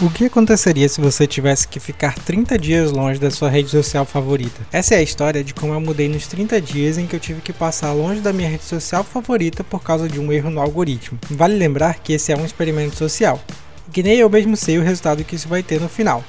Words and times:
O 0.00 0.08
que 0.08 0.26
aconteceria 0.26 0.88
se 0.88 1.00
você 1.00 1.26
tivesse 1.26 1.66
que 1.66 1.80
ficar 1.80 2.14
30 2.14 2.56
dias 2.56 2.92
longe 2.92 3.18
da 3.18 3.32
sua 3.32 3.50
rede 3.50 3.68
social 3.68 4.04
favorita? 4.04 4.64
Essa 4.72 4.94
é 4.94 4.98
a 4.98 5.02
história 5.02 5.42
de 5.42 5.52
como 5.52 5.72
eu 5.74 5.80
mudei 5.80 6.08
nos 6.08 6.28
30 6.28 6.60
dias 6.60 6.98
em 6.98 7.06
que 7.08 7.16
eu 7.16 7.20
tive 7.20 7.40
que 7.40 7.52
passar 7.52 7.90
longe 7.92 8.20
da 8.20 8.32
minha 8.32 8.48
rede 8.48 8.62
social 8.62 9.02
favorita 9.02 9.64
por 9.64 9.82
causa 9.82 10.08
de 10.08 10.20
um 10.20 10.32
erro 10.32 10.50
no 10.50 10.60
algoritmo. 10.60 11.18
Vale 11.28 11.56
lembrar 11.56 11.98
que 11.98 12.12
esse 12.12 12.30
é 12.30 12.36
um 12.36 12.44
experimento 12.44 12.94
social, 12.94 13.42
que 13.92 14.00
nem 14.00 14.18
eu 14.18 14.30
mesmo 14.30 14.56
sei 14.56 14.78
o 14.78 14.84
resultado 14.84 15.24
que 15.24 15.34
isso 15.34 15.48
vai 15.48 15.64
ter 15.64 15.80
no 15.80 15.88
final. 15.88 16.22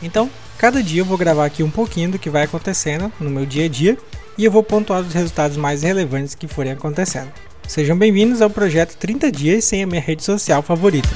Então, 0.00 0.30
cada 0.56 0.80
dia 0.80 1.00
eu 1.00 1.04
vou 1.04 1.18
gravar 1.18 1.46
aqui 1.46 1.64
um 1.64 1.70
pouquinho 1.70 2.12
do 2.12 2.20
que 2.20 2.30
vai 2.30 2.44
acontecendo 2.44 3.12
no 3.18 3.28
meu 3.28 3.44
dia 3.44 3.64
a 3.64 3.68
dia 3.68 3.98
e 4.38 4.44
eu 4.44 4.52
vou 4.52 4.62
pontuar 4.62 5.00
os 5.00 5.12
resultados 5.12 5.56
mais 5.56 5.82
relevantes 5.82 6.36
que 6.36 6.46
forem 6.46 6.70
acontecendo. 6.70 7.32
Sejam 7.66 7.98
bem-vindos 7.98 8.40
ao 8.40 8.48
projeto 8.48 8.96
30 8.96 9.32
dias 9.32 9.64
sem 9.64 9.82
a 9.82 9.86
minha 9.86 10.00
rede 10.00 10.22
social 10.22 10.62
favorita. 10.62 11.08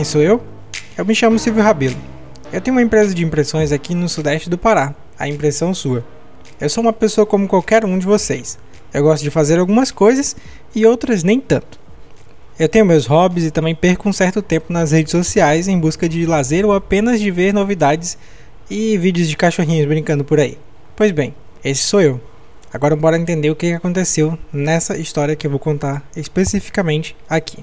Quem 0.00 0.04
sou 0.06 0.22
eu? 0.22 0.42
Eu 0.96 1.04
me 1.04 1.14
chamo 1.14 1.38
Silvio 1.38 1.62
Rabelo. 1.62 1.94
Eu 2.50 2.58
tenho 2.62 2.74
uma 2.74 2.82
empresa 2.82 3.14
de 3.14 3.22
impressões 3.22 3.70
aqui 3.70 3.94
no 3.94 4.08
sudeste 4.08 4.48
do 4.48 4.56
Pará, 4.56 4.94
a 5.18 5.28
Impressão 5.28 5.74
Sua. 5.74 6.02
Eu 6.58 6.70
sou 6.70 6.82
uma 6.82 6.92
pessoa 6.94 7.26
como 7.26 7.46
qualquer 7.46 7.84
um 7.84 7.98
de 7.98 8.06
vocês. 8.06 8.58
Eu 8.94 9.02
gosto 9.02 9.22
de 9.22 9.28
fazer 9.28 9.58
algumas 9.58 9.90
coisas 9.90 10.34
e 10.74 10.86
outras 10.86 11.22
nem 11.22 11.38
tanto. 11.38 11.78
Eu 12.58 12.66
tenho 12.66 12.86
meus 12.86 13.04
hobbies 13.04 13.44
e 13.44 13.50
também 13.50 13.74
perco 13.74 14.08
um 14.08 14.12
certo 14.14 14.40
tempo 14.40 14.72
nas 14.72 14.92
redes 14.92 15.10
sociais 15.10 15.68
em 15.68 15.78
busca 15.78 16.08
de 16.08 16.24
lazer 16.24 16.64
ou 16.64 16.72
apenas 16.72 17.20
de 17.20 17.30
ver 17.30 17.52
novidades 17.52 18.16
e 18.70 18.96
vídeos 18.96 19.28
de 19.28 19.36
cachorrinhos 19.36 19.86
brincando 19.86 20.24
por 20.24 20.40
aí. 20.40 20.56
Pois 20.96 21.12
bem, 21.12 21.34
esse 21.62 21.82
sou 21.82 22.00
eu. 22.00 22.18
Agora 22.72 22.96
bora 22.96 23.18
entender 23.18 23.50
o 23.50 23.54
que 23.54 23.74
aconteceu 23.74 24.38
nessa 24.50 24.96
história 24.96 25.36
que 25.36 25.46
eu 25.46 25.50
vou 25.50 25.60
contar 25.60 26.02
especificamente 26.16 27.14
aqui. 27.28 27.62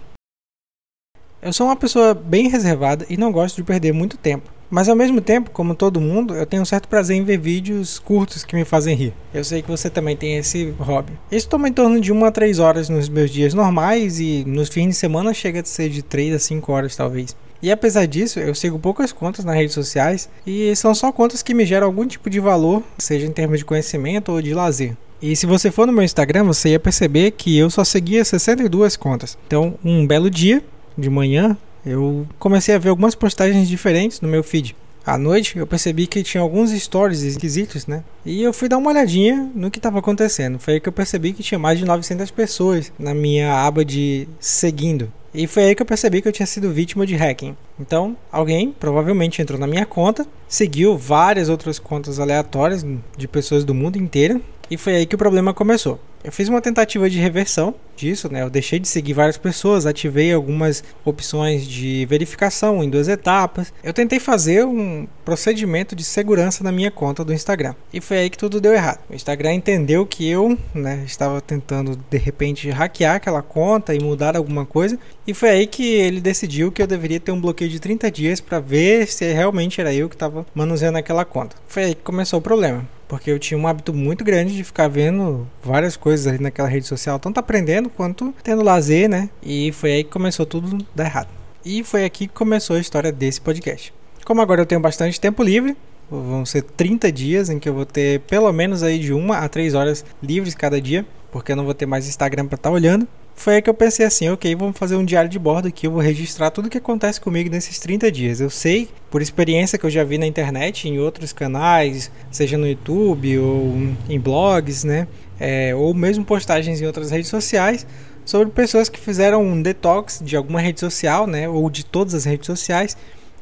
Eu 1.42 1.54
sou 1.54 1.68
uma 1.68 1.76
pessoa 1.76 2.16
bem 2.16 2.50
reservada 2.50 3.06
e 3.10 3.16
não 3.16 3.32
gosto 3.32 3.58
de 3.58 3.64
perder 3.64 3.94
muito 3.94 4.18
tempo. 4.18 4.50
Mas 4.70 4.90
ao 4.90 4.96
mesmo 4.96 5.22
tempo, 5.22 5.52
como 5.52 5.76
todo 5.76 6.02
mundo, 6.02 6.36
eu 6.36 6.46
tenho 6.46 6.64
um 6.64 6.66
certo 6.66 6.90
prazer 6.90 7.16
em 7.16 7.24
ver 7.24 7.38
vídeos 7.38 8.00
curtos 8.00 8.44
que 8.44 8.56
me 8.56 8.66
fazem 8.66 8.96
rir. 8.96 9.14
Eu 9.34 9.44
sei 9.44 9.62
que 9.62 9.70
você 9.70 9.90
também 9.90 10.18
tem 10.18 10.36
esse 10.38 10.74
hobby. 10.80 11.14
Isso 11.32 11.48
toma 11.48 11.70
em 11.70 11.74
torno 11.74 12.02
de 12.02 12.12
1 12.12 12.26
a 12.26 12.32
3 12.32 12.60
horas 12.60 12.90
nos 12.90 13.08
meus 13.08 13.30
dias 13.30 13.54
normais 13.54 14.20
e 14.20 14.44
nos 14.46 14.68
fins 14.68 14.90
de 14.90 14.94
semana 14.96 15.34
chega 15.34 15.62
a 15.62 15.66
ser 15.66 15.90
de 15.90 16.02
3 16.02 16.36
a 16.36 16.40
5 16.40 16.72
horas 16.72 16.96
talvez. 16.96 17.36
E 17.62 17.72
apesar 17.72 18.06
disso, 18.08 18.40
eu 18.40 18.54
sigo 18.54 18.78
poucas 18.78 19.12
contas 19.12 19.46
nas 19.46 19.56
redes 19.56 19.74
sociais 19.74 20.30
e 20.46 20.76
são 20.76 20.94
só 20.94 21.12
contas 21.12 21.42
que 21.42 21.54
me 21.54 21.66
geram 21.66 21.88
algum 21.88 22.06
tipo 22.06 22.30
de 22.30 22.40
valor, 22.40 22.84
seja 22.98 23.26
em 23.26 23.32
termos 23.32 23.60
de 23.60 23.66
conhecimento 23.66 24.32
ou 24.32 24.42
de 24.42 24.54
lazer. 24.54 24.98
E 25.22 25.36
se 25.36 25.46
você 25.46 25.72
for 25.72 25.88
no 25.88 25.94
meu 25.94 26.04
Instagram, 26.04 26.44
você 26.44 26.70
ia 26.70 26.80
perceber 26.80 27.32
que 27.32 27.58
eu 27.58 27.70
só 27.70 27.84
seguia 27.84 28.24
62 28.24 28.96
contas. 28.96 29.38
Então, 29.48 29.74
um 29.84 30.06
belo 30.06 30.30
dia, 30.30 30.64
de 30.98 31.10
manhã, 31.10 31.58
eu 31.86 32.28
comecei 32.40 32.76
a 32.76 32.78
ver 32.78 32.90
algumas 32.90 33.16
postagens 33.16 33.68
diferentes 33.68 34.20
no 34.22 34.28
meu 34.28 34.44
feed. 34.44 34.76
À 35.06 35.18
noite 35.18 35.58
eu 35.58 35.66
percebi 35.66 36.06
que 36.06 36.22
tinha 36.22 36.42
alguns 36.42 36.72
stories 36.72 37.22
esquisitos, 37.22 37.88
né? 37.88 38.04
E 38.26 38.44
eu 38.44 38.52
fui 38.52 38.68
dar 38.68 38.78
uma 38.78 38.90
olhadinha 38.90 39.50
no 39.56 39.72
que 39.72 39.80
estava 39.80 40.00
acontecendo. 40.00 40.60
Foi 40.60 40.74
aí 40.74 40.80
que 40.82 40.90
eu 40.90 40.94
percebi 40.94 41.32
que 41.32 41.42
tinha 41.42 41.58
mais 41.58 41.80
de 41.80 41.86
900 41.86 42.30
pessoas 42.32 42.92
na 43.00 43.14
minha 43.14 43.54
aba 43.54 43.86
de 43.86 44.28
seguindo. 44.38 45.10
E 45.34 45.48
foi 45.48 45.64
aí 45.64 45.76
que 45.76 45.82
eu 45.82 45.86
percebi 45.86 46.22
que 46.22 46.28
eu 46.28 46.32
tinha 46.32 46.46
sido 46.46 46.74
vítima 46.74 47.06
de 47.06 47.16
hacking. 47.16 47.56
Então, 47.80 48.18
alguém 48.30 48.74
provavelmente 48.78 49.42
entrou 49.42 49.60
na 49.60 49.68
minha 49.68 49.86
conta, 49.86 50.26
seguiu 50.48 50.98
várias 50.98 51.48
outras 51.48 51.80
contas 51.80 52.20
aleatórias 52.20 52.86
de 53.16 53.28
pessoas 53.28 53.64
do 53.64 53.74
mundo 53.74 53.98
inteiro, 53.98 54.42
e 54.70 54.78
foi 54.78 54.96
aí 54.96 55.06
que 55.06 55.16
o 55.16 55.18
problema 55.18 55.54
começou. 55.54 56.00
Eu 56.24 56.32
fiz 56.32 56.50
uma 56.50 56.62
tentativa 56.62 57.10
de 57.10 57.20
reversão 57.20 57.74
disso, 57.96 58.32
né? 58.32 58.42
Eu 58.42 58.50
deixei 58.50 58.80
de 58.80 58.88
seguir 58.88 59.14
várias 59.14 59.38
pessoas, 59.38 59.86
ativei 59.86 60.34
algumas 60.34 60.84
opções 61.06 61.66
de 61.66 62.06
verificação 62.06 62.84
em 62.84 62.90
duas 62.90 63.08
etapas. 63.08 63.72
Eu 63.84 63.94
tentei 63.94 64.20
fazer 64.20 64.66
um 64.66 65.08
procedimento 65.24 65.96
de 65.96 66.04
segurança 66.04 66.64
na 66.64 66.72
minha 66.72 66.92
conta 66.92 67.24
do 67.24 67.34
Instagram. 67.34 67.76
E 67.94 68.02
foi 68.02 68.18
aí 68.18 68.30
que 68.30 68.38
tudo 68.38 68.60
deu 68.60 68.74
errado. 68.74 69.00
O 69.10 69.16
Instagram 69.16 69.54
entendeu 69.54 70.06
que 70.06 70.28
eu, 70.28 70.58
né, 70.74 71.04
estava 71.06 71.40
tentando 71.40 71.98
de 72.10 72.18
repente 72.18 72.70
hackear 72.70 73.16
aquela 73.16 73.42
conta 73.42 73.96
e 73.96 74.00
mudar 74.00 74.36
alguma 74.36 74.66
coisa, 74.66 75.00
e 75.26 75.34
foi 75.34 75.50
aí 75.50 75.68
que 75.68 75.94
ele 75.94 76.20
decidiu 76.20 76.72
que 76.72 76.82
eu 76.82 76.88
deveria 76.88 77.20
ter 77.20 77.32
um 77.32 77.40
bloqueio 77.40 77.70
de 77.70 77.80
30 77.80 78.12
dias 78.12 78.42
para 78.42 78.60
ver 78.60 79.08
se 79.08 79.32
realmente 79.32 79.80
era 79.80 79.94
eu 79.94 80.10
que 80.10 80.16
estava 80.16 80.46
manuseando 80.54 80.98
aquela 80.98 81.24
conta. 81.24 81.56
Foi 81.68 81.84
aí 81.86 81.96
que 81.96 82.02
começou 82.02 82.40
o 82.40 82.42
problema 82.42 82.97
porque 83.08 83.32
eu 83.32 83.40
tinha 83.40 83.58
um 83.58 83.68
hábito 83.68 83.94
muito 83.94 84.24
grande 84.24 84.56
de 84.56 84.64
ficar 84.64 84.88
vendo 84.88 85.48
várias 85.64 85.96
coisas 85.96 86.28
ali 86.28 86.42
naquela 86.42 86.68
rede 86.68 86.86
social, 86.86 87.20
tanto 87.20 87.40
aprendendo 87.40 87.90
quanto 87.90 88.34
tendo 88.44 88.64
lazer, 88.64 89.10
né? 89.10 89.30
E 89.42 89.72
foi 89.72 89.94
aí 89.94 90.04
que 90.04 90.10
começou 90.10 90.46
tudo 90.46 90.86
dar 90.94 91.06
errado. 91.06 91.30
E 91.66 91.84
foi 91.84 92.06
aqui 92.06 92.28
que 92.28 92.34
começou 92.34 92.76
a 92.76 92.80
história 92.80 93.12
desse 93.12 93.42
podcast. 93.42 93.94
Como 94.26 94.42
agora 94.42 94.62
eu 94.62 94.66
tenho 94.66 94.82
bastante 94.82 95.20
tempo 95.20 95.42
livre, 95.42 95.76
vão 96.10 96.46
ser 96.46 96.62
30 96.62 97.12
dias 97.12 97.50
em 97.50 97.60
que 97.60 97.68
eu 97.68 97.74
vou 97.74 97.86
ter 97.86 98.22
pelo 98.22 98.52
menos 98.52 98.84
aí 98.84 99.00
de 99.00 99.14
uma 99.14 99.38
a 99.40 99.50
três 99.50 99.74
horas 99.74 100.06
livres 100.22 100.56
cada 100.56 100.80
dia, 100.82 101.06
porque 101.38 101.52
eu 101.52 101.56
não 101.56 101.66
vou 101.66 101.74
ter 101.74 101.86
mais 101.86 102.08
Instagram 102.08 102.48
para 102.48 102.56
estar 102.56 102.70
tá 102.70 102.74
olhando 102.74 103.08
foi 103.38 103.56
aí 103.56 103.62
que 103.62 103.70
eu 103.70 103.74
pensei 103.74 104.04
assim, 104.04 104.28
ok, 104.30 104.56
vamos 104.56 104.76
fazer 104.76 104.96
um 104.96 105.06
diário 105.06 105.30
de 105.30 105.38
bordo 105.38 105.68
aqui, 105.68 105.86
eu 105.86 105.92
vou 105.92 106.02
registrar 106.02 106.50
tudo 106.50 106.66
o 106.66 106.70
que 106.70 106.80
acontece 106.80 107.22
comigo 107.22 107.52
nesses 107.52 107.78
30 107.78 108.12
dias. 108.12 108.42
Eu 108.42 108.50
sei, 108.50 108.90
por 109.12 109.22
experiência 109.22 109.78
que 109.78 109.86
eu 109.86 109.92
já 109.92 110.04
vi 110.04 110.18
na 110.18 110.26
internet, 110.26 110.90
em 110.90 110.98
outros 110.98 111.32
canais, 111.34 112.12
seja 112.32 112.58
no 112.58 112.68
YouTube 112.68 113.38
ou 113.38 113.76
em 114.10 114.20
blogs, 114.20 114.84
né, 114.84 115.08
é, 115.40 115.74
ou 115.76 115.94
mesmo 115.94 116.26
postagens 116.26 116.82
em 116.82 116.88
outras 116.88 117.12
redes 117.12 117.30
sociais, 117.30 117.86
sobre 118.26 118.50
pessoas 118.50 118.90
que 118.90 119.00
fizeram 119.00 119.44
um 119.44 119.62
detox 119.62 120.20
de 120.26 120.36
alguma 120.36 120.60
rede 120.60 120.80
social, 120.80 121.28
né, 121.28 121.48
ou 121.48 121.70
de 121.70 121.86
todas 121.86 122.16
as 122.16 122.26
redes 122.26 122.48
sociais, 122.48 122.98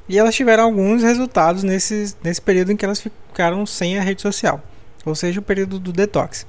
e 0.09 0.19
elas 0.19 0.35
tiveram 0.35 0.65
alguns 0.65 1.03
resultados 1.03 1.63
nesse, 1.63 2.13
nesse 2.21 2.41
período 2.41 2.73
em 2.73 2.75
que 2.75 2.83
elas 2.83 2.99
ficaram 2.99 3.65
sem 3.65 3.97
a 3.97 4.01
rede 4.01 4.21
social, 4.21 4.61
ou 5.05 5.15
seja, 5.15 5.39
o 5.39 5.43
período 5.43 5.79
do 5.79 5.93
detox. 5.93 6.45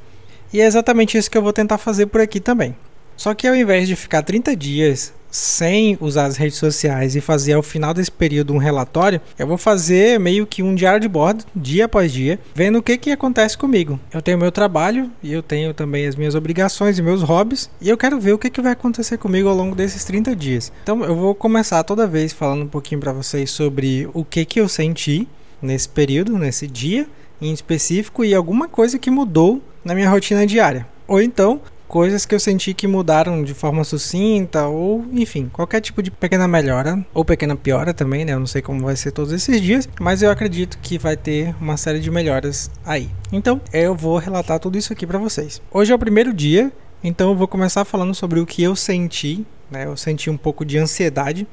E 0.53 0.61
é 0.61 0.67
exatamente 0.67 1.17
isso 1.17 1.31
que 1.31 1.37
eu 1.37 1.43
vou 1.43 1.53
tentar 1.53 1.79
fazer 1.79 2.07
por 2.07 2.21
aqui 2.21 2.41
também. 2.41 2.75
Só 3.17 3.35
que 3.35 3.49
ao 3.49 3.57
invés 3.57 3.89
de 3.89 3.97
ficar 3.97 4.23
30 4.23 4.55
dias 4.55 5.13
sem 5.31 5.99
usar 6.01 6.27
as 6.27 6.37
redes 6.37 6.57
sociais 6.57 7.15
e 7.15 7.21
fazer 7.21 7.55
ao 7.55 7.63
final 7.63 7.93
desse 7.93 8.11
período 8.11 8.55
um 8.55 8.59
relatório, 8.59 9.21
eu 9.39 9.47
vou 9.47 9.59
fazer 9.59 10.19
meio 10.19 10.47
que 10.47 10.63
um 10.63 10.75
diário 10.75 11.01
de 11.01 11.09
bordo, 11.09 11.45
dia 11.55 11.85
após 11.85 12.11
dia, 12.11 12.39
vendo 12.55 12.79
o 12.79 12.83
que, 12.83 12.97
que 12.97 13.11
acontece 13.11 13.57
comigo. 13.57 14.01
Eu 14.13 14.23
tenho 14.23 14.39
meu 14.39 14.51
trabalho 14.51 15.11
e 15.23 15.33
eu 15.33 15.43
tenho 15.43 15.75
também 15.75 16.07
as 16.07 16.17
minhas 16.17 16.35
obrigações 16.35 16.99
e 16.99 17.03
meus 17.03 17.23
hobbies, 17.23 17.69
e 17.81 17.89
eu 17.89 17.99
quero 17.99 18.19
ver 18.19 18.33
o 18.33 18.39
que, 18.39 18.49
que 18.49 18.63
vai 18.63 18.73
acontecer 18.73 19.19
comigo 19.19 19.49
ao 19.49 19.55
longo 19.55 19.75
desses 19.75 20.05
30 20.05 20.35
dias. 20.35 20.73
Então 20.83 21.05
eu 21.05 21.15
vou 21.15 21.35
começar 21.35 21.83
toda 21.83 22.07
vez 22.07 22.33
falando 22.33 22.63
um 22.63 22.69
pouquinho 22.69 23.01
para 23.01 23.13
vocês 23.13 23.51
sobre 23.51 24.09
o 24.15 24.25
que, 24.25 24.45
que 24.45 24.61
eu 24.61 24.69
senti 24.69 25.29
nesse 25.61 25.89
período, 25.89 26.39
nesse 26.39 26.67
dia 26.67 27.07
em 27.41 27.53
específico 27.53 28.25
e 28.25 28.35
alguma 28.35 28.69
coisa 28.69 28.99
que 28.99 29.11
mudou 29.11 29.61
na 29.87 29.95
minha 29.95 30.11
rotina 30.11 30.45
diária. 30.45 30.85
Ou 31.07 31.23
então, 31.23 31.61
coisas 31.87 32.27
que 32.27 32.35
eu 32.35 32.41
senti 32.41 32.75
que 32.75 32.89
mudaram 32.89 33.45
de 33.45 33.55
forma 33.55 33.85
sucinta 33.85 34.67
ou, 34.67 35.07
enfim, 35.13 35.49
qualquer 35.53 35.81
tipo 35.81 36.03
de 36.03 36.11
pequena 36.11 36.49
melhora 36.49 37.07
ou 37.15 37.25
pequena 37.25 37.55
piora 37.55 37.95
também, 37.95 38.25
né? 38.25 38.33
Eu 38.33 38.41
não 38.41 38.49
sei 38.49 38.61
como 38.61 38.85
vai 38.85 38.97
ser 38.97 39.13
todos 39.13 39.33
esses 39.33 39.61
dias, 39.61 39.89
mas 40.01 40.23
eu 40.23 40.31
acredito 40.31 40.77
que 40.83 40.99
vai 40.99 41.17
ter 41.17 41.55
uma 41.61 41.77
série 41.77 42.01
de 42.01 42.11
melhoras 42.11 42.69
aí. 42.85 43.09
Então, 43.31 43.61
eu 43.73 43.95
vou 43.95 44.19
relatar 44.19 44.59
tudo 44.59 44.77
isso 44.77 44.93
aqui 44.93 45.07
para 45.07 45.21
vocês. 45.21 45.63
Hoje 45.71 45.93
é 45.93 45.95
o 45.95 45.99
primeiro 45.99 46.35
dia, 46.35 46.73
então 47.03 47.31
eu 47.31 47.37
vou 47.37 47.47
começar 47.47 47.85
falando 47.85 48.13
sobre 48.13 48.41
o 48.41 48.47
que 48.47 48.65
eu 48.65 48.75
senti, 48.75 49.47
né? 49.71 49.87
Eu 49.87 49.97
senti 49.97 50.29
um 50.29 50.37
pouco 50.37 50.65
de 50.65 50.77
ansiedade. 50.79 51.47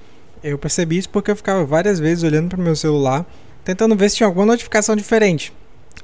Eu 0.43 0.57
percebi 0.57 0.97
isso 0.97 1.09
porque 1.09 1.29
eu 1.29 1.35
ficava 1.35 1.63
várias 1.63 1.99
vezes 1.99 2.23
olhando 2.23 2.49
para 2.49 2.59
o 2.59 2.63
meu 2.63 2.75
celular, 2.75 3.27
tentando 3.63 3.95
ver 3.95 4.09
se 4.09 4.15
tinha 4.15 4.27
alguma 4.27 4.47
notificação 4.47 4.95
diferente. 4.95 5.53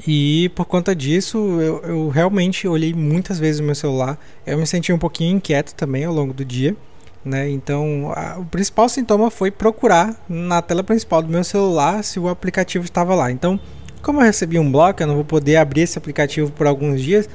E 0.08 0.50
por 0.56 0.66
conta 0.66 0.96
disso, 0.96 1.38
eu, 1.38 1.82
eu, 1.84 2.10
realmente 2.10 2.68
olhei 2.68 2.94
muitas 2.94 3.38
vezes 3.38 3.60
o 3.60 3.64
meu 3.64 3.76
celular. 3.76 4.18
Eu 4.46 4.58
me 4.58 4.66
senti 4.66 4.94
um 4.94 4.98
pouquinho 4.98 5.36
inquieto 5.36 5.74
também 5.76 6.06
ao 6.06 6.14
longo 6.14 6.34
do 6.34 6.46
dia. 6.46 6.76
Né? 7.24 7.50
Então, 7.50 8.12
a, 8.16 8.40
o 8.40 8.46
principal 8.46 8.88
sintoma 8.88 9.30
foi 9.30 9.52
procurar 9.52 10.16
na 10.28 10.62
tela 10.62 10.84
principal 10.84 11.22
do 11.22 11.28
meu 11.28 11.44
celular 11.44 12.04
se 12.04 12.20
o 12.20 12.30
aplicativo 12.30 12.86
estava 12.86 13.14
lá. 13.14 13.32
Então, 13.32 13.60
como 14.02 14.20
eu 14.20 14.26
recebi 14.26 14.58
um 14.58 14.72
bloco, 14.72 15.04
eu 15.04 15.08
não 15.08 15.16
vou 15.16 15.26
poder 15.26 15.58
abrir 15.58 15.82
esse 15.82 15.98
aplicativo 15.98 16.52
por 16.52 16.66
alguns 16.66 17.02
dias. 17.02 17.30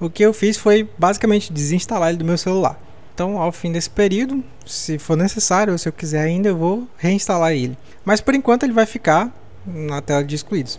O 0.00 0.10
que 0.10 0.22
eu 0.24 0.32
fiz 0.32 0.56
foi 0.56 0.88
basicamente 0.98 1.52
desinstalar 1.52 2.08
ele 2.08 2.18
do 2.18 2.24
meu 2.24 2.36
celular. 2.36 2.80
Então, 3.14 3.38
ao 3.40 3.50
fim 3.50 3.72
desse 3.72 3.90
período, 3.90 4.44
se 4.66 4.98
for 4.98 5.16
necessário 5.16 5.72
ou 5.72 5.78
se 5.78 5.88
eu 5.88 5.92
quiser 5.92 6.20
ainda, 6.20 6.48
eu 6.48 6.56
vou 6.56 6.86
reinstalar 6.96 7.52
ele. 7.52 7.76
Mas 8.04 8.20
por 8.20 8.34
enquanto 8.34 8.64
ele 8.64 8.72
vai 8.72 8.86
ficar 8.86 9.32
na 9.66 10.00
tela 10.00 10.22
de 10.22 10.34
excluídos. 10.34 10.78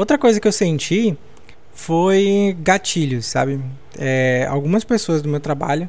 Outra 0.00 0.16
coisa 0.16 0.40
que 0.40 0.48
eu 0.48 0.52
senti 0.52 1.14
foi 1.74 2.56
gatilhos, 2.60 3.26
sabe? 3.26 3.60
É, 3.98 4.46
algumas 4.48 4.82
pessoas 4.82 5.20
do 5.20 5.28
meu 5.28 5.40
trabalho 5.40 5.86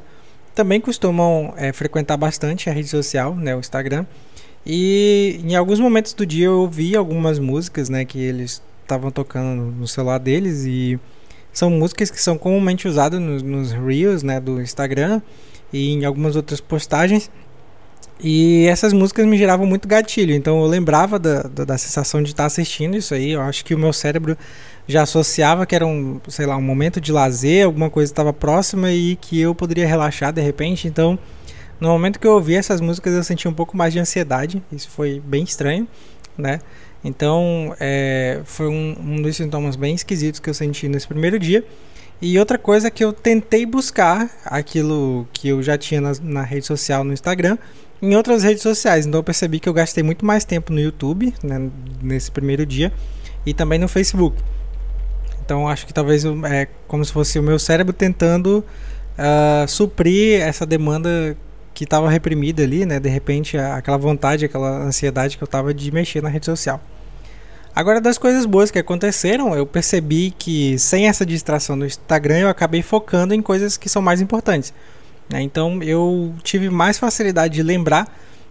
também 0.53 0.81
costumam 0.81 1.53
é, 1.55 1.71
frequentar 1.71 2.17
bastante 2.17 2.69
a 2.69 2.73
rede 2.73 2.89
social, 2.89 3.33
né, 3.33 3.55
o 3.55 3.59
Instagram, 3.59 4.05
E 4.65 5.39
em 5.45 5.55
alguns 5.55 5.79
momentos 5.79 6.11
do 6.11 6.25
dia 6.25 6.47
eu 6.47 6.59
ouvi 6.59 6.93
algumas 6.93 7.39
músicas, 7.39 7.87
né, 7.87 8.03
que 8.03 8.19
eles 8.19 8.61
estavam 8.81 9.11
tocando 9.11 9.71
no 9.71 9.87
celular 9.87 10.17
deles 10.17 10.65
e 10.65 10.99
são 11.53 11.69
músicas 11.69 12.11
que 12.11 12.21
são 12.21 12.37
comumente 12.37 12.89
usadas 12.89 13.21
nos, 13.21 13.41
nos 13.41 13.71
reels, 13.71 14.23
né, 14.23 14.41
do 14.41 14.61
Instagram 14.61 15.21
e 15.71 15.93
em 15.93 16.03
algumas 16.03 16.35
outras 16.35 16.59
postagens. 16.59 17.31
E 18.23 18.67
essas 18.67 18.93
músicas 18.93 19.25
me 19.25 19.35
geravam 19.35 19.65
muito 19.65 19.87
gatilho, 19.87 20.35
então 20.35 20.61
eu 20.61 20.67
lembrava 20.67 21.17
da, 21.17 21.41
da, 21.41 21.65
da 21.65 21.77
sensação 21.77 22.21
de 22.21 22.29
estar 22.29 22.45
assistindo 22.45 22.95
isso 22.95 23.15
aí. 23.15 23.31
Eu 23.31 23.41
acho 23.41 23.65
que 23.65 23.73
o 23.73 23.79
meu 23.79 23.91
cérebro 23.91 24.37
já 24.87 25.01
associava 25.01 25.65
que 25.65 25.73
era 25.73 25.87
um, 25.87 26.21
sei 26.27 26.45
lá, 26.45 26.55
um 26.55 26.61
momento 26.61 27.01
de 27.01 27.11
lazer, 27.11 27.65
alguma 27.65 27.89
coisa 27.89 28.11
estava 28.11 28.31
próxima 28.31 28.91
e 28.91 29.15
que 29.15 29.39
eu 29.39 29.55
poderia 29.55 29.87
relaxar 29.87 30.31
de 30.31 30.41
repente. 30.41 30.87
Então, 30.87 31.17
no 31.79 31.89
momento 31.89 32.19
que 32.19 32.27
eu 32.27 32.33
ouvi 32.33 32.55
essas 32.55 32.79
músicas, 32.79 33.11
eu 33.13 33.23
senti 33.23 33.47
um 33.47 33.53
pouco 33.53 33.75
mais 33.75 33.91
de 33.91 33.99
ansiedade. 33.99 34.61
Isso 34.71 34.87
foi 34.89 35.19
bem 35.25 35.43
estranho, 35.43 35.87
né? 36.37 36.59
Então, 37.03 37.75
é, 37.79 38.41
foi 38.45 38.67
um, 38.67 38.95
um 38.99 39.21
dos 39.21 39.35
sintomas 39.35 39.75
bem 39.75 39.95
esquisitos 39.95 40.39
que 40.39 40.47
eu 40.47 40.53
senti 40.53 40.87
nesse 40.87 41.07
primeiro 41.07 41.39
dia. 41.39 41.65
E 42.21 42.37
outra 42.37 42.59
coisa 42.59 42.87
é 42.87 42.91
que 42.91 43.03
eu 43.03 43.11
tentei 43.11 43.65
buscar 43.65 44.29
aquilo 44.45 45.27
que 45.33 45.47
eu 45.47 45.63
já 45.63 45.75
tinha 45.75 45.99
na, 45.99 46.11
na, 46.21 46.43
rede 46.43 46.67
social 46.67 47.03
no 47.03 47.11
Instagram 47.11 47.57
em 48.01 48.15
outras 48.15 48.43
redes 48.43 48.63
sociais. 48.63 49.05
Então 49.05 49.19
eu 49.19 49.23
percebi 49.23 49.59
que 49.59 49.69
eu 49.69 49.73
gastei 49.73 50.03
muito 50.03 50.25
mais 50.25 50.43
tempo 50.43 50.73
no 50.73 50.79
YouTube 50.79 51.33
né, 51.43 51.69
nesse 52.01 52.31
primeiro 52.31 52.65
dia 52.65 52.91
e 53.45 53.53
também 53.53 53.77
no 53.77 53.87
Facebook. 53.87 54.37
Então 55.43 55.67
acho 55.67 55.85
que 55.85 55.93
talvez 55.93 56.23
é 56.25 56.67
como 56.87 57.03
se 57.03 57.11
fosse 57.11 57.37
o 57.37 57.43
meu 57.43 57.59
cérebro 57.59 57.93
tentando 57.93 58.63
uh, 59.17 59.67
suprir 59.67 60.41
essa 60.41 60.65
demanda 60.65 61.37
que 61.73 61.83
estava 61.83 62.09
reprimida 62.09 62.63
ali, 62.63 62.85
né? 62.85 62.99
De 62.99 63.09
repente 63.09 63.57
aquela 63.57 63.97
vontade, 63.97 64.45
aquela 64.45 64.83
ansiedade 64.83 65.37
que 65.37 65.43
eu 65.43 65.47
tava 65.47 65.73
de 65.73 65.91
mexer 65.91 66.21
na 66.21 66.29
rede 66.29 66.45
social. 66.45 66.81
Agora, 67.73 68.01
das 68.01 68.17
coisas 68.17 68.45
boas 68.45 68.69
que 68.69 68.77
aconteceram, 68.77 69.55
eu 69.55 69.65
percebi 69.65 70.31
que 70.37 70.77
sem 70.77 71.07
essa 71.07 71.25
distração 71.25 71.75
no 71.77 71.85
Instagram, 71.85 72.39
eu 72.39 72.49
acabei 72.49 72.81
focando 72.81 73.33
em 73.33 73.41
coisas 73.41 73.77
que 73.77 73.87
são 73.87 74.01
mais 74.01 74.19
importantes. 74.19 74.73
Né? 75.31 75.41
Então, 75.41 75.81
eu 75.81 76.33
tive 76.43 76.69
mais 76.69 76.99
facilidade 76.99 77.53
de 77.55 77.63
lembrar 77.63 78.07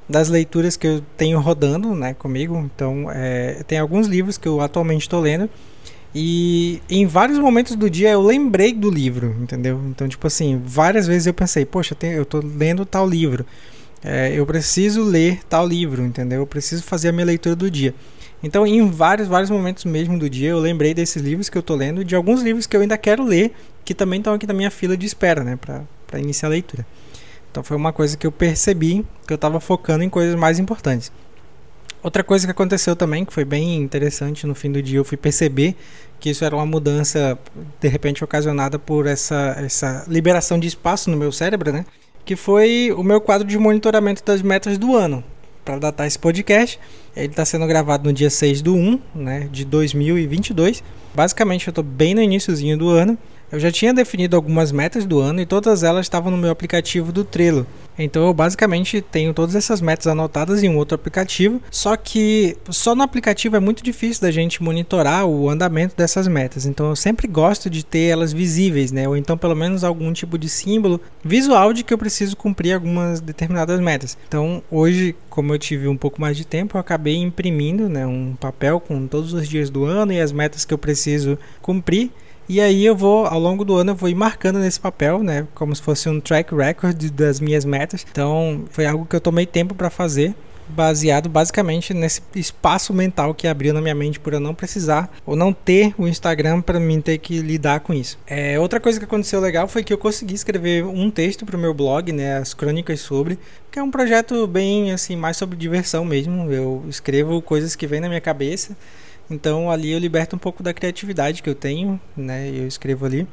das 0.09 0.29
leituras 0.29 0.77
que 0.77 0.87
eu 0.87 1.03
tenho 1.17 1.39
rodando 1.39 1.95
né, 1.95 2.15
comigo. 2.15 2.59
Então, 2.75 3.09
é, 3.13 3.63
tem 3.67 3.79
alguns 3.79 4.07
livros 4.07 4.37
que 4.39 4.49
eu 4.49 4.61
atualmente 4.61 5.03
estou 5.03 5.21
lendo. 5.21 5.49
E 6.13 6.83
em 6.91 7.07
vários 7.07 7.39
momentos 7.39 7.77
do 7.77 7.89
dia 7.89 8.11
eu 8.11 8.21
lembrei 8.21 8.73
do 8.73 8.91
livro, 8.91 9.37
entendeu? 9.41 9.81
Então, 9.89 10.09
tipo 10.09 10.27
assim, 10.27 10.61
várias 10.65 11.07
vezes 11.07 11.29
eu 11.29 11.35
pensei, 11.35 11.65
poxa, 11.65 11.97
eu 12.03 12.23
estou 12.23 12.43
lendo 12.43 12.85
tal 12.85 13.09
livro. 13.09 13.47
É, 14.03 14.33
eu 14.33 14.45
preciso 14.45 15.05
ler 15.05 15.41
tal 15.49 15.65
livro, 15.65 16.03
entendeu? 16.03 16.41
Eu 16.41 16.47
preciso 16.47 16.83
fazer 16.83 17.11
a 17.11 17.13
minha 17.13 17.27
leitura 17.27 17.55
do 17.55 17.71
dia. 17.71 17.95
Então, 18.43 18.67
em 18.67 18.91
vários, 18.91 19.29
vários 19.29 19.51
momentos 19.51 19.85
mesmo 19.85 20.19
do 20.19 20.29
dia, 20.29 20.49
eu 20.49 20.59
lembrei 20.59 20.95
desses 20.95 21.23
livros 21.23 21.49
que 21.49 21.59
eu 21.59 21.61
estou 21.61 21.77
lendo, 21.77 22.05
de 22.05 22.17
alguns 22.17 22.43
livros 22.43 22.67
que 22.67 22.77
eu 22.77 22.81
ainda 22.81 22.97
quero 22.97 23.23
ler, 23.23 23.53
que 23.85 23.95
também 23.95 24.19
estão 24.19 24.33
aqui 24.33 24.47
na 24.47 24.55
minha 24.55 24.71
fila 24.71 24.97
de 24.97 25.05
espera, 25.05 25.45
né, 25.45 25.59
para 26.11 26.19
iniciar 26.19 26.49
a 26.49 26.51
leitura. 26.51 26.85
Então, 27.51 27.63
foi 27.63 27.77
uma 27.77 27.93
coisa 27.93 28.17
que 28.17 28.27
eu 28.27 28.33
percebi 28.33 29.05
que 29.27 29.33
eu 29.33 29.37
estava 29.37 29.61
focando 29.61 30.03
em 30.03 30.09
coisas 30.09 30.35
mais 30.35 30.59
importantes. 30.59 31.13
Outra 32.03 32.25
coisa 32.25 32.47
que 32.47 32.51
aconteceu 32.51 32.97
também, 32.97 33.25
que 33.25 33.33
foi 33.33 33.45
bem 33.45 33.77
interessante 33.77 34.47
no 34.47 34.55
fim 34.55 34.73
do 34.73 34.83
dia, 34.83 34.99
eu 34.99 35.05
fui 35.05 35.19
perceber 35.19 35.77
que 36.19 36.31
isso 36.31 36.45
era 36.45 36.57
uma 36.57 36.65
mudança 36.65 37.39
de 37.79 37.89
repente 37.89 38.25
ocasionada 38.25 38.79
por 38.79 39.07
essa, 39.07 39.57
essa 39.59 40.05
liberação 40.09 40.59
de 40.59 40.67
espaço 40.67 41.11
no 41.11 41.17
meu 41.17 41.31
cérebro, 41.31 41.73
né? 41.73 41.85
Que 42.25 42.37
foi 42.37 42.93
o 42.97 43.03
meu 43.03 43.21
quadro 43.21 43.47
de 43.47 43.59
monitoramento 43.59 44.25
das 44.25 44.41
metas 44.41 44.79
do 44.79 44.97
ano 44.97 45.23
para 45.65 45.79
datar 45.79 46.07
esse 46.07 46.19
podcast. 46.19 46.81
Ele 47.15 47.27
está 47.27 47.45
sendo 47.45 47.67
gravado 47.67 48.09
no 48.09 48.13
dia 48.13 48.31
6 48.31 48.63
do 48.63 48.75
1 48.75 49.01
né, 49.15 49.49
de 49.53 49.65
2022. 49.65 50.83
Basicamente, 51.15 51.67
eu 51.67 51.71
estou 51.71 51.85
bem 51.85 52.15
no 52.15 52.23
iníciozinho 52.23 52.79
do 52.79 52.89
ano. 52.89 53.19
Eu 53.53 53.59
já 53.59 53.71
tinha 53.71 53.93
definido 53.93 54.37
algumas 54.37 54.71
metas 54.71 55.05
do 55.05 55.19
ano 55.19 55.41
e 55.41 55.47
todas 55.47 55.83
elas 55.83 56.07
estavam 56.07 56.31
no 56.31 56.39
meu 56.39 56.51
aplicativo 56.51 57.11
do 57.11 57.25
Trello. 57.25 57.67
Então 57.99 58.27
eu 58.27 58.33
basicamente 58.33 59.01
tenho 59.01 59.35
todas 59.35 59.55
essas 59.55 59.81
metas 59.81 60.07
anotadas 60.07 60.63
em 60.63 60.69
um 60.69 60.77
outro 60.77 60.95
aplicativo, 60.95 61.61
só 61.71 61.97
que 61.97 62.57
só 62.71 62.95
no 62.95 63.03
aplicativo 63.03 63.57
é 63.57 63.61
muito 63.61 63.83
difícil 63.83 64.23
da 64.23 64.31
gente 64.31 64.63
monitorar 64.63 65.27
o 65.27 65.51
andamento 65.51 65.97
dessas 65.97 66.27
metas. 66.27 66.65
Então 66.65 66.89
eu 66.89 66.97
sempre 66.97 67.27
gosto 67.27 67.69
de 67.69 67.85
ter 67.85 68.07
elas 68.07 68.33
visíveis, 68.33 68.93
né? 68.93 69.09
Ou 69.09 69.17
então 69.17 69.37
pelo 69.37 69.55
menos 69.55 69.85
algum 69.85 70.13
tipo 70.13 70.39
de 70.39 70.49
símbolo 70.49 71.01
visual 71.23 71.73
de 71.73 71.85
que 71.85 71.93
eu 71.93 71.99
preciso 71.99 72.37
cumprir 72.37 72.73
algumas 72.73 73.21
determinadas 73.21 73.81
metas. 73.81 74.17
Então 74.29 74.63
hoje, 74.71 75.15
como 75.29 75.53
eu 75.53 75.59
tive 75.59 75.89
um 75.89 75.97
pouco 75.97 76.21
mais 76.21 76.37
de 76.37 76.47
tempo, 76.47 76.77
eu 76.77 76.81
acabei 76.81 77.17
imprimindo, 77.17 77.89
né, 77.89 78.07
um 78.07 78.35
papel 78.39 78.81
com 78.81 79.07
todos 79.07 79.33
os 79.33 79.47
dias 79.47 79.69
do 79.69 79.85
ano 79.85 80.13
e 80.13 80.21
as 80.21 80.33
metas 80.33 80.65
que 80.65 80.73
eu 80.73 80.79
preciso 80.79 81.39
cumprir. 81.61 82.11
E 82.51 82.61
aí 82.61 82.85
eu 82.85 82.97
vou, 82.97 83.27
ao 83.27 83.39
longo 83.39 83.65
do 83.65 83.77
ano, 83.77 83.93
eu 83.93 83.95
vou 83.95 84.09
ir 84.09 84.15
marcando 84.17 84.59
nesse 84.59 84.81
papel, 84.81 85.23
né? 85.23 85.47
Como 85.55 85.73
se 85.73 85.81
fosse 85.81 86.09
um 86.09 86.19
track 86.19 86.53
record 86.53 87.01
das 87.13 87.39
minhas 87.39 87.65
metas. 87.65 88.05
Então, 88.11 88.65
foi 88.73 88.87
algo 88.87 89.07
que 89.07 89.15
eu 89.15 89.21
tomei 89.21 89.47
tempo 89.47 89.73
para 89.73 89.89
fazer 89.89 90.35
baseado 90.69 91.29
basicamente 91.29 91.95
nesse 91.95 92.21
espaço 92.35 92.93
mental 92.93 93.35
que 93.35 93.47
abriu 93.47 93.73
na 93.73 93.81
minha 93.81 93.95
mente 93.95 94.19
por 94.19 94.33
eu 94.33 94.41
não 94.41 94.53
precisar 94.55 95.13
ou 95.25 95.37
não 95.37 95.53
ter 95.53 95.95
o 95.97 96.09
Instagram 96.09 96.61
para 96.61 96.81
mim 96.81 97.01
ter 97.01 97.19
que 97.19 97.39
lidar 97.39 97.81
com 97.81 97.95
isso. 97.95 98.19
É, 98.27 98.59
outra 98.59 98.81
coisa 98.81 98.99
que 98.99 99.05
aconteceu 99.05 99.41
legal 99.41 99.69
foi 99.69 99.85
que 99.85 99.93
eu 99.93 99.99
consegui 99.99 100.35
escrever 100.35 100.85
um 100.85 101.09
texto 101.09 101.47
para 101.47 101.57
o 101.57 101.61
meu 101.61 101.75
blog, 101.75 102.13
né, 102.13 102.39
as 102.39 102.55
crônicas 102.55 103.01
sobre, 103.01 103.39
que 103.71 103.79
é 103.79 103.83
um 103.83 103.91
projeto 103.91 104.47
bem 104.47 104.93
assim 104.93 105.15
mais 105.15 105.37
sobre 105.37 105.57
diversão 105.57 106.05
mesmo. 106.05 106.51
Eu 106.53 106.85
escrevo 106.89 107.41
coisas 107.43 107.77
que 107.77 107.87
vêm 107.87 108.01
na 108.01 108.09
minha 108.09 108.21
cabeça 108.21 108.77
então 109.31 109.71
ali 109.71 109.93
eu 109.93 109.99
liberto 109.99 110.37
um 110.37 110.39
pouco 110.39 110.63
da 110.63 110.75
criatividade 110.75 111.43
que 111.43 111.49
eu 111.49 111.55
tenho, 111.55 112.01
né? 112.17 112.51
Eu 112.51 112.67
escrevo 112.67 113.07
ali. 113.07 113.27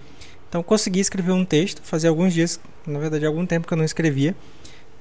Então 0.47 0.63
consegui 0.63 0.99
escrever 0.99 1.31
um 1.31 1.43
texto, 1.43 1.81
fazia 1.83 2.09
alguns 2.09 2.33
dias, 2.33 2.59
na 2.85 2.99
verdade 2.99 3.25
algum 3.25 3.45
tempo 3.45 3.67
que 3.67 3.73
eu 3.73 3.77
não 3.77 3.85
escrevia. 3.85 4.35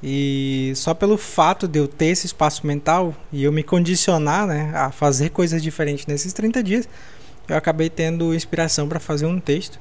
E 0.03 0.73
só 0.75 0.93
pelo 0.95 1.17
fato 1.17 1.67
de 1.67 1.79
eu 1.79 1.89
ter 1.89 2.07
esse 2.07 2.27
espaço 2.27 2.67
mental 2.67 3.15
e 3.33 3.45
eu 3.45 3.53
me 3.53 3.63
condicionar 3.63 4.47
né, 4.47 4.73
a 4.75 4.91
fazer 4.91 5.31
coisas 5.31 5.63
diferentes 5.63 6.07
nesses 6.07 6.33
30 6.33 6.63
dias, 6.63 6.89
eu 7.49 7.57
acabei 7.57 7.89
tendo 7.89 8.35
inspiração 8.35 8.89
para 8.89 9.01
fazer 9.01 9.27
um 9.27 9.41
texto. 9.41 9.79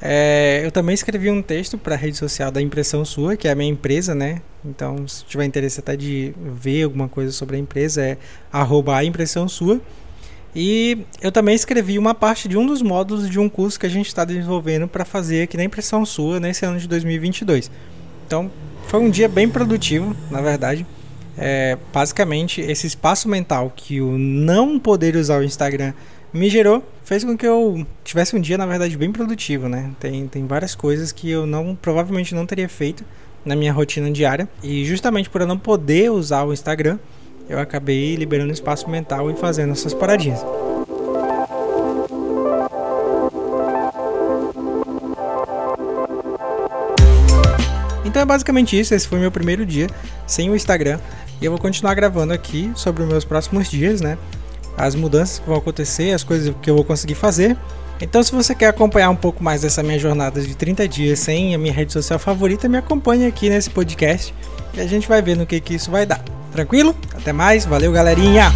É, 0.00 0.62
eu 0.64 0.72
também 0.72 0.94
escrevi 0.94 1.30
um 1.30 1.40
texto 1.40 1.78
para 1.78 1.94
a 1.94 1.98
rede 1.98 2.16
social 2.16 2.50
da 2.50 2.60
Impressão 2.60 3.04
Sua, 3.04 3.36
que 3.36 3.46
é 3.46 3.52
a 3.52 3.54
minha 3.54 3.70
empresa, 3.70 4.14
né? 4.14 4.42
Então, 4.64 5.06
se 5.06 5.24
tiver 5.24 5.44
interesse 5.44 5.78
até 5.78 5.96
de 5.96 6.34
ver 6.36 6.82
alguma 6.82 7.08
coisa 7.08 7.30
sobre 7.30 7.56
a 7.56 7.58
empresa, 7.58 8.02
é 8.02 8.18
arroba 8.52 8.96
a 8.96 9.04
impressão 9.04 9.48
sua. 9.48 9.80
E 10.54 10.98
eu 11.20 11.32
também 11.32 11.54
escrevi 11.54 11.98
uma 11.98 12.14
parte 12.14 12.46
de 12.46 12.58
um 12.58 12.66
dos 12.66 12.82
módulos 12.82 13.28
de 13.28 13.38
um 13.38 13.48
curso 13.48 13.80
que 13.80 13.86
a 13.86 13.90
gente 13.90 14.08
está 14.08 14.24
desenvolvendo 14.24 14.86
para 14.86 15.04
fazer 15.04 15.42
aqui 15.42 15.56
na 15.56 15.64
Impressão 15.64 16.04
Sua 16.04 16.38
nesse 16.38 16.64
ano 16.66 16.78
de 16.78 16.86
2022. 16.86 17.70
Então, 18.26 18.50
foi 18.86 19.00
um 19.00 19.08
dia 19.08 19.28
bem 19.28 19.48
produtivo, 19.48 20.14
na 20.30 20.42
verdade. 20.42 20.86
É, 21.38 21.78
basicamente, 21.92 22.60
esse 22.60 22.86
espaço 22.86 23.28
mental 23.28 23.72
que 23.74 24.00
o 24.02 24.18
não 24.18 24.78
poder 24.78 25.16
usar 25.16 25.38
o 25.38 25.42
Instagram 25.42 25.94
me 26.32 26.48
gerou 26.48 26.82
fez 27.04 27.24
com 27.24 27.36
que 27.36 27.46
eu 27.46 27.86
tivesse 28.04 28.36
um 28.36 28.40
dia, 28.40 28.56
na 28.58 28.66
verdade, 28.66 28.96
bem 28.96 29.10
produtivo, 29.10 29.68
né? 29.68 29.90
Tem, 29.98 30.26
tem 30.28 30.46
várias 30.46 30.74
coisas 30.74 31.12
que 31.12 31.30
eu 31.30 31.46
não 31.46 31.74
provavelmente 31.74 32.34
não 32.34 32.46
teria 32.46 32.68
feito 32.68 33.04
na 33.44 33.56
minha 33.56 33.72
rotina 33.72 34.10
diária. 34.10 34.48
E 34.62 34.84
justamente 34.84 35.28
por 35.28 35.40
eu 35.40 35.46
não 35.46 35.58
poder 35.58 36.10
usar 36.10 36.44
o 36.44 36.52
Instagram, 36.52 36.98
eu 37.52 37.58
acabei 37.58 38.16
liberando 38.16 38.50
espaço 38.50 38.88
mental 38.88 39.30
e 39.30 39.36
fazendo 39.36 39.72
essas 39.72 39.92
paradinhas. 39.92 40.40
Então 48.04 48.22
é 48.22 48.24
basicamente 48.24 48.78
isso, 48.78 48.94
esse 48.94 49.06
foi 49.06 49.18
meu 49.18 49.30
primeiro 49.30 49.64
dia 49.66 49.86
sem 50.26 50.50
o 50.50 50.56
Instagram 50.56 50.98
e 51.40 51.44
eu 51.44 51.50
vou 51.50 51.60
continuar 51.60 51.94
gravando 51.94 52.32
aqui 52.32 52.72
sobre 52.74 53.02
os 53.02 53.08
meus 53.08 53.24
próximos 53.24 53.70
dias, 53.70 54.00
né? 54.00 54.16
As 54.76 54.94
mudanças 54.94 55.38
que 55.38 55.46
vão 55.46 55.58
acontecer, 55.58 56.12
as 56.12 56.24
coisas 56.24 56.54
que 56.62 56.70
eu 56.70 56.74
vou 56.74 56.84
conseguir 56.84 57.14
fazer. 57.14 57.56
Então, 58.00 58.22
se 58.22 58.32
você 58.32 58.54
quer 58.54 58.68
acompanhar 58.68 59.10
um 59.10 59.16
pouco 59.16 59.44
mais 59.44 59.60
dessa 59.60 59.82
minha 59.82 59.98
jornada 59.98 60.40
de 60.40 60.56
30 60.56 60.88
dias 60.88 61.18
sem 61.18 61.54
a 61.54 61.58
minha 61.58 61.72
rede 61.72 61.92
social 61.92 62.18
favorita, 62.18 62.68
me 62.68 62.78
acompanhe 62.78 63.26
aqui 63.26 63.50
nesse 63.50 63.70
podcast 63.70 64.34
e 64.74 64.80
a 64.80 64.86
gente 64.86 65.06
vai 65.06 65.20
ver 65.20 65.36
no 65.36 65.46
que, 65.46 65.60
que 65.60 65.74
isso 65.74 65.90
vai 65.90 66.06
dar. 66.06 66.41
Tranquilo? 66.52 66.94
Até 67.16 67.32
mais, 67.32 67.64
valeu 67.64 67.90
galerinha! 67.92 68.52